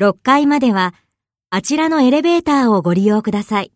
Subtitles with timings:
[0.00, 0.94] 6階までは
[1.50, 3.72] あちらのエレベーターをご利用ください。